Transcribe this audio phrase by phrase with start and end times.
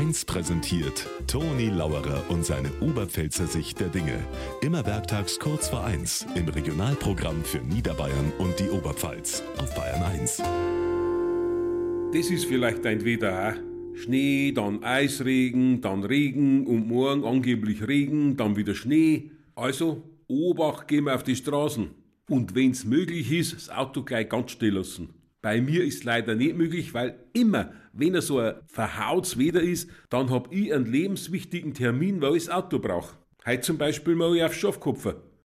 [0.00, 4.18] 1 präsentiert Toni Lauerer und seine Oberpfälzer Sicht der Dinge.
[4.62, 10.38] Immer werktags kurz vor 1 im Regionalprogramm für Niederbayern und die Oberpfalz auf Bayern 1.
[12.14, 13.98] Das ist vielleicht ein Wetter, auch.
[13.98, 19.32] Schnee, dann Eisregen, dann Regen und morgen angeblich Regen, dann wieder Schnee.
[19.54, 21.90] Also, Obacht gehen wir auf die Straßen.
[22.26, 25.19] Und wenn's möglich ist, das Auto gleich ganz still lassen.
[25.42, 29.90] Bei mir ist leider nicht möglich, weil immer, wenn er so ein verhautes Wetter ist,
[30.10, 33.16] dann hab ich einen lebenswichtigen Termin, weil ich das Auto brauche.
[33.46, 35.22] Heute zum Beispiel mal ich auf Schafkopfer.